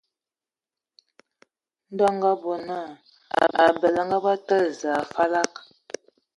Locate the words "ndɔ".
1.91-2.03